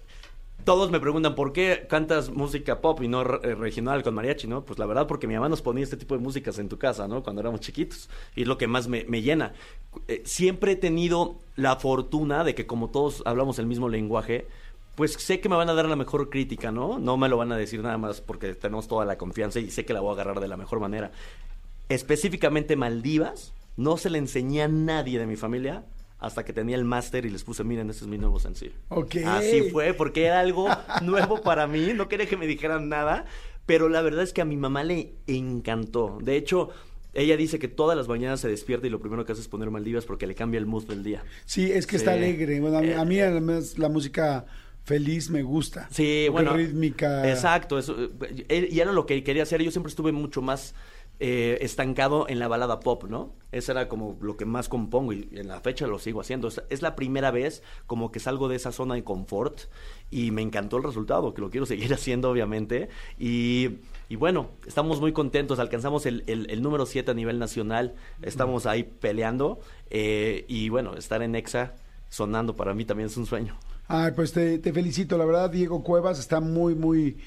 todos 0.64 0.90
me 0.90 1.00
preguntan 1.00 1.34
por 1.34 1.52
qué 1.52 1.86
cantas 1.88 2.30
música 2.30 2.80
pop 2.80 3.02
y 3.02 3.08
no 3.08 3.22
eh, 3.22 3.54
regional 3.54 4.02
con 4.02 4.14
mariachi, 4.14 4.46
¿no? 4.46 4.64
Pues 4.64 4.78
la 4.78 4.86
verdad 4.86 5.06
porque 5.06 5.26
mi 5.26 5.34
mamá 5.34 5.48
nos 5.48 5.62
ponía 5.62 5.84
este 5.84 5.96
tipo 5.96 6.16
de 6.16 6.22
músicas 6.22 6.58
en 6.58 6.68
tu 6.68 6.78
casa, 6.78 7.08
¿no? 7.08 7.22
Cuando 7.22 7.40
éramos 7.40 7.60
chiquitos. 7.60 8.08
Y 8.34 8.42
es 8.42 8.48
lo 8.48 8.58
que 8.58 8.66
más 8.66 8.88
me, 8.88 9.04
me 9.04 9.22
llena. 9.22 9.52
Eh, 10.08 10.22
siempre 10.24 10.72
he 10.72 10.76
tenido 10.76 11.36
la 11.56 11.76
fortuna 11.76 12.44
de 12.44 12.54
que 12.54 12.66
como 12.66 12.90
todos 12.90 13.22
hablamos 13.26 13.58
el 13.58 13.66
mismo 13.66 13.88
lenguaje, 13.88 14.46
pues 14.94 15.12
sé 15.14 15.40
que 15.40 15.48
me 15.48 15.56
van 15.56 15.70
a 15.70 15.74
dar 15.74 15.86
la 15.86 15.96
mejor 15.96 16.30
crítica, 16.30 16.70
¿no? 16.70 16.98
No 16.98 17.16
me 17.16 17.28
lo 17.28 17.36
van 17.36 17.52
a 17.52 17.56
decir 17.56 17.82
nada 17.82 17.98
más 17.98 18.20
porque 18.20 18.54
tenemos 18.54 18.88
toda 18.88 19.04
la 19.04 19.16
confianza 19.16 19.58
y 19.58 19.70
sé 19.70 19.84
que 19.84 19.94
la 19.94 20.00
voy 20.00 20.10
a 20.10 20.12
agarrar 20.14 20.40
de 20.40 20.48
la 20.48 20.56
mejor 20.56 20.80
manera. 20.80 21.12
Específicamente 21.88 22.76
Maldivas, 22.76 23.52
no 23.76 23.96
se 23.96 24.10
le 24.10 24.18
enseñé 24.18 24.62
a 24.62 24.68
nadie 24.68 25.18
de 25.18 25.26
mi 25.26 25.36
familia 25.36 25.84
hasta 26.22 26.44
que 26.44 26.52
tenía 26.52 26.76
el 26.76 26.84
máster 26.84 27.26
y 27.26 27.30
les 27.30 27.42
puse, 27.42 27.64
miren, 27.64 27.90
este 27.90 28.04
es 28.04 28.08
mi 28.08 28.16
nuevo 28.16 28.38
sencillo. 28.38 28.74
Ok. 28.88 29.16
Así 29.26 29.70
fue, 29.72 29.92
porque 29.92 30.24
era 30.24 30.38
algo 30.38 30.68
nuevo 31.02 31.42
para 31.42 31.66
mí, 31.66 31.92
no 31.94 32.08
quería 32.08 32.26
que 32.26 32.36
me 32.36 32.46
dijeran 32.46 32.88
nada, 32.88 33.24
pero 33.66 33.88
la 33.88 34.02
verdad 34.02 34.22
es 34.22 34.32
que 34.32 34.40
a 34.40 34.44
mi 34.44 34.56
mamá 34.56 34.84
le 34.84 35.14
encantó. 35.26 36.18
De 36.22 36.36
hecho, 36.36 36.70
ella 37.12 37.36
dice 37.36 37.58
que 37.58 37.66
todas 37.66 37.96
las 37.96 38.06
mañanas 38.06 38.38
se 38.40 38.48
despierta 38.48 38.86
y 38.86 38.90
lo 38.90 39.00
primero 39.00 39.24
que 39.24 39.32
hace 39.32 39.40
es 39.40 39.48
poner 39.48 39.70
Maldivas 39.70 40.04
porque 40.04 40.28
le 40.28 40.36
cambia 40.36 40.58
el 40.58 40.66
mood 40.66 40.84
del 40.86 41.02
día. 41.02 41.24
Sí, 41.44 41.70
es 41.70 41.88
que 41.88 41.96
está 41.96 42.12
alegre. 42.12 42.60
Bueno, 42.60 42.78
a 42.78 42.82
mí, 42.82 42.92
a 42.92 43.04
mí 43.04 43.16
Eh, 43.16 43.24
además 43.24 43.76
la 43.76 43.88
música 43.88 44.46
feliz 44.84 45.28
me 45.28 45.42
gusta. 45.42 45.88
Sí, 45.90 46.28
bueno. 46.30 46.54
rítmica. 46.54 47.28
Exacto, 47.28 47.78
eso, 47.80 47.96
eh, 48.48 48.68
y 48.70 48.78
era 48.78 48.92
lo 48.92 49.06
que 49.06 49.24
quería 49.24 49.42
hacer. 49.42 49.60
Yo 49.60 49.72
siempre 49.72 49.90
estuve 49.90 50.12
mucho 50.12 50.40
más 50.40 50.74
eh, 51.24 51.58
estancado 51.60 52.26
en 52.28 52.40
la 52.40 52.48
balada 52.48 52.80
pop, 52.80 53.04
¿no? 53.04 53.32
Eso 53.52 53.70
era 53.70 53.88
como 53.88 54.16
lo 54.20 54.36
que 54.36 54.44
más 54.44 54.68
compongo 54.68 55.12
y 55.12 55.28
en 55.32 55.46
la 55.46 55.60
fecha 55.60 55.86
lo 55.86 56.00
sigo 56.00 56.20
haciendo. 56.20 56.48
Es, 56.68 56.82
la 56.82 56.96
primera 56.96 57.30
vez 57.30 57.62
como 57.86 58.10
que 58.10 58.18
salgo 58.18 58.48
de 58.48 58.56
esa 58.56 58.72
zona 58.72 58.94
de 58.96 59.04
confort 59.04 59.60
y 60.10 60.32
me 60.32 60.42
encantó 60.42 60.78
el 60.78 60.82
resultado, 60.82 61.32
que 61.32 61.40
lo 61.40 61.50
quiero 61.50 61.64
seguir 61.72 61.94
haciendo, 61.94 62.28
obviamente. 62.30 62.88
Y, 63.18 63.78
y 64.08 64.16
bueno, 64.16 64.50
estamos 64.66 65.00
muy 65.00 65.12
contentos. 65.12 65.60
Alcanzamos 65.60 66.06
el, 66.06 66.24
el- 66.26 66.50
el 66.50 66.60
número 66.60 66.86
7 66.86 67.12
a 67.12 67.14
nivel 67.14 67.38
nacional. 67.38 67.94
Estamos 68.22 68.66
ahí 68.66 68.82
peleando. 68.82 69.60
eh, 69.90 70.44
y 70.48 70.70
bueno, 70.70 70.96
estar 70.96 71.22
en 71.22 71.34
EXA 71.36 71.74
sonando 72.08 72.56
para 72.56 72.74
mí 72.74 72.84
también 72.84 73.06
es 73.08 73.16
un 73.16 73.26
sueño. 73.26 73.56
Ay, 73.86 74.12
pues 74.16 74.32
te, 74.32 74.58
te 74.58 74.72
felicito, 74.72 75.18
la 75.18 75.24
verdad, 75.24 75.50
Diego 75.50 75.82
Cuevas 75.82 76.18
está 76.18 76.40
muy, 76.40 76.74
muy, 76.74 77.18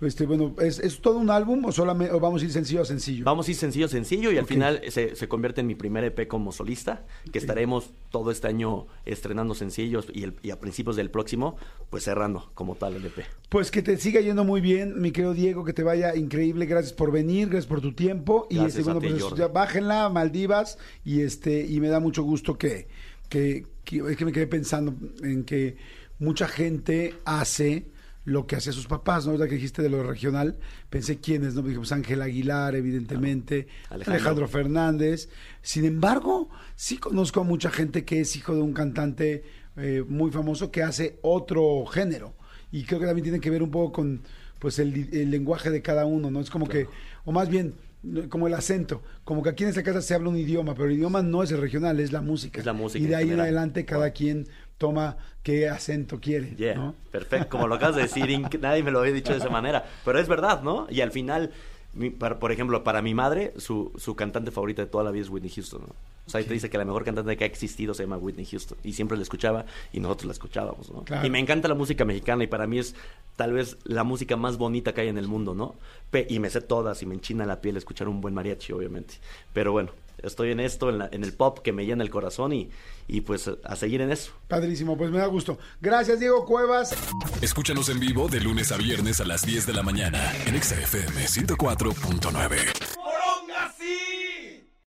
este, 0.00 0.26
bueno, 0.26 0.54
¿es, 0.60 0.78
es 0.78 1.00
todo 1.00 1.18
un 1.18 1.28
álbum 1.30 1.64
o 1.64 1.72
solamente, 1.72 2.14
o 2.14 2.20
vamos 2.20 2.42
a 2.42 2.44
ir 2.44 2.52
sencillo 2.52 2.82
a 2.82 2.84
sencillo? 2.84 3.24
Vamos 3.24 3.48
a 3.48 3.50
ir 3.50 3.56
sencillo, 3.56 3.88
sencillo 3.88 4.30
y 4.30 4.38
al 4.38 4.46
final 4.46 4.80
se, 4.88 5.16
se 5.16 5.28
convierte 5.28 5.60
en 5.60 5.66
mi 5.66 5.74
primer 5.74 6.04
EP 6.04 6.28
como 6.28 6.52
solista, 6.52 7.04
que 7.32 7.38
estaremos 7.38 7.90
todo 8.10 8.30
este 8.30 8.46
año 8.46 8.86
estrenando 9.04 9.54
sencillos 9.54 10.06
y, 10.12 10.22
el- 10.22 10.34
y 10.42 10.50
a 10.50 10.60
principios 10.60 10.96
del 10.96 11.10
próximo, 11.10 11.56
pues 11.90 12.04
cerrando 12.04 12.50
como 12.54 12.74
tal 12.76 12.94
el 12.96 13.06
EP. 13.06 13.24
Pues 13.48 13.70
que 13.70 13.82
te 13.82 13.96
siga 13.96 14.20
yendo 14.20 14.44
muy 14.44 14.60
bien, 14.60 15.00
mi 15.00 15.10
querido 15.10 15.34
Diego, 15.34 15.64
que 15.64 15.72
te 15.72 15.82
vaya 15.82 16.14
increíble, 16.14 16.66
gracias 16.66 16.92
por 16.92 17.10
venir, 17.10 17.48
gracias 17.48 17.66
por 17.66 17.80
tu 17.80 17.92
tiempo. 17.92 18.46
Y 18.50 18.58
este, 18.60 18.80
a 18.80 18.84
bueno, 18.84 19.00
ti, 19.00 19.08
pues 19.08 19.34
ya 19.36 19.48
bájenla, 19.48 20.08
Maldivas 20.10 20.78
y 21.04 21.22
este 21.22 21.66
y 21.66 21.80
me 21.80 21.88
da 21.88 21.98
mucho 22.00 22.22
gusto 22.22 22.56
que, 22.56 22.86
que, 23.28 23.66
que- 23.84 23.98
es 24.10 24.16
que 24.16 24.24
me 24.24 24.32
quedé 24.32 24.46
pensando 24.46 24.94
en 25.22 25.44
que 25.44 25.76
mucha 26.20 26.46
gente 26.48 27.14
hace 27.24 27.86
lo 28.28 28.46
que 28.46 28.56
hacía 28.56 28.72
sus 28.72 28.86
papás, 28.86 29.24
¿no? 29.24 29.32
Ahorita 29.32 29.48
que 29.48 29.54
dijiste 29.54 29.80
de 29.80 29.88
lo 29.88 30.02
regional, 30.02 30.58
pensé 30.90 31.18
quiénes, 31.18 31.54
¿no? 31.54 31.62
Dije, 31.62 31.78
pues 31.78 31.92
Ángel 31.92 32.20
Aguilar, 32.20 32.76
evidentemente, 32.76 33.68
Alejandro. 33.88 34.12
Alejandro 34.12 34.48
Fernández. 34.48 35.30
Sin 35.62 35.86
embargo, 35.86 36.50
sí 36.76 36.98
conozco 36.98 37.40
a 37.40 37.44
mucha 37.44 37.70
gente 37.70 38.04
que 38.04 38.20
es 38.20 38.36
hijo 38.36 38.54
de 38.54 38.60
un 38.60 38.74
cantante 38.74 39.44
eh, 39.76 40.04
muy 40.06 40.30
famoso 40.30 40.70
que 40.70 40.82
hace 40.82 41.18
otro 41.22 41.86
género. 41.86 42.34
Y 42.70 42.84
creo 42.84 43.00
que 43.00 43.06
también 43.06 43.24
tiene 43.24 43.40
que 43.40 43.48
ver 43.48 43.62
un 43.62 43.70
poco 43.70 43.92
con 43.92 44.20
pues 44.58 44.78
el, 44.78 45.08
el 45.14 45.30
lenguaje 45.30 45.70
de 45.70 45.80
cada 45.80 46.04
uno, 46.04 46.30
¿no? 46.30 46.40
Es 46.40 46.50
como 46.50 46.68
que, 46.68 46.86
o 47.24 47.32
más 47.32 47.48
bien, 47.48 47.74
como 48.28 48.46
el 48.46 48.54
acento, 48.54 49.02
como 49.24 49.42
que 49.42 49.50
aquí 49.50 49.64
en 49.64 49.70
esta 49.70 49.82
casa 49.82 50.02
se 50.02 50.14
habla 50.14 50.28
un 50.28 50.36
idioma, 50.36 50.74
pero 50.74 50.86
el 50.86 50.94
idioma 50.94 51.22
no 51.22 51.42
es 51.42 51.50
el 51.50 51.60
regional, 51.60 51.98
es 51.98 52.12
la 52.12 52.20
música. 52.20 52.60
Es 52.60 52.66
la 52.66 52.72
música 52.72 53.02
Y 53.02 53.08
de 53.08 53.16
ahí 53.16 53.30
en 53.30 53.40
adelante 53.40 53.84
cada 53.84 54.10
quien 54.10 54.46
toma 54.78 55.16
qué 55.42 55.68
acento 55.68 56.20
quiere, 56.20 56.54
Yeah, 56.56 56.74
¿no? 56.76 56.94
perfecto, 57.10 57.48
como 57.50 57.66
lo 57.68 57.74
acabas 57.74 57.96
de 57.96 58.02
decir, 58.02 58.28
nadie 58.60 58.82
me 58.82 58.90
lo 58.90 59.00
había 59.00 59.12
dicho 59.12 59.32
de 59.32 59.38
esa 59.38 59.50
manera, 59.50 59.84
pero 60.04 60.18
es 60.18 60.28
verdad, 60.28 60.62
¿no? 60.62 60.86
Y 60.90 61.00
al 61.00 61.10
final, 61.10 61.50
mi- 61.94 62.10
para- 62.10 62.38
por 62.38 62.52
ejemplo, 62.52 62.84
para 62.84 63.02
mi 63.02 63.14
madre, 63.14 63.52
su, 63.56 63.92
su 63.96 64.14
cantante 64.14 64.50
favorita 64.50 64.82
de 64.82 64.88
toda 64.88 65.04
la 65.04 65.10
vida 65.10 65.22
es 65.24 65.30
Whitney 65.30 65.50
Houston, 65.50 65.82
¿no? 65.82 65.94
O 66.26 66.30
sea, 66.30 66.40
ella 66.40 66.48
te 66.48 66.54
dice 66.54 66.68
que 66.68 66.76
la 66.76 66.84
mejor 66.84 67.04
cantante 67.06 67.34
que 67.38 67.44
ha 67.44 67.46
existido 67.46 67.94
se 67.94 68.02
llama 68.02 68.18
Whitney 68.18 68.44
Houston. 68.44 68.76
Y 68.84 68.92
siempre 68.92 69.16
la 69.16 69.22
escuchaba 69.22 69.64
y 69.94 70.00
nosotros 70.00 70.26
la 70.26 70.32
escuchábamos, 70.32 70.90
¿no? 70.92 71.02
Claro. 71.02 71.26
Y 71.26 71.30
me 71.30 71.38
encanta 71.38 71.68
la 71.68 71.74
música 71.74 72.04
mexicana 72.04 72.44
y 72.44 72.46
para 72.46 72.66
mí 72.66 72.78
es 72.78 72.94
tal 73.36 73.54
vez 73.54 73.78
la 73.84 74.04
música 74.04 74.36
más 74.36 74.58
bonita 74.58 74.92
que 74.92 75.00
hay 75.00 75.08
en 75.08 75.16
el 75.16 75.26
mundo, 75.26 75.54
¿no? 75.54 75.74
Pe- 76.10 76.26
y 76.28 76.38
me 76.38 76.50
sé 76.50 76.60
todas 76.60 77.02
y 77.02 77.06
me 77.06 77.14
enchina 77.14 77.46
la 77.46 77.62
piel 77.62 77.78
escuchar 77.78 78.08
un 78.08 78.20
buen 78.20 78.34
mariachi, 78.34 78.74
obviamente. 78.74 79.14
Pero 79.54 79.72
bueno, 79.72 79.90
estoy 80.22 80.50
en 80.52 80.60
esto, 80.60 80.88
en, 80.90 80.98
la- 80.98 81.08
en 81.12 81.24
el 81.24 81.32
pop 81.32 81.58
que 81.60 81.72
me 81.72 81.86
llena 81.86 82.02
el 82.04 82.10
corazón 82.10 82.52
y, 82.52 82.70
y 83.06 83.20
pues 83.22 83.50
a 83.64 83.76
seguir 83.76 84.00
en 84.00 84.10
eso. 84.12 84.32
Padrísimo, 84.48 84.96
pues 84.96 85.10
me 85.10 85.18
da 85.18 85.26
gusto. 85.26 85.58
Gracias, 85.80 86.20
Diego 86.20 86.44
Cuevas. 86.44 86.94
Escúchanos 87.42 87.88
en 87.88 88.00
vivo 88.00 88.28
de 88.28 88.40
lunes 88.40 88.72
a 88.72 88.76
viernes 88.76 89.20
a 89.20 89.24
las 89.24 89.42
10 89.44 89.66
de 89.66 89.72
la 89.72 89.82
mañana 89.82 90.32
en 90.46 90.54
Exa 90.54 90.74
FM 90.80 91.26
104.9. 91.26 92.87